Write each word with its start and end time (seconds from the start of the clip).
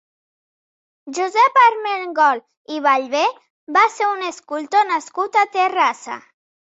Josep 1.17 1.57
Armengol 1.63 2.41
i 2.75 2.79
Ballver 2.85 3.25
va 3.75 3.83
ser 3.97 4.07
un 4.15 4.23
escultor 4.31 4.89
nascut 4.93 5.39
a 5.43 5.45
Terrassa. 5.57 6.17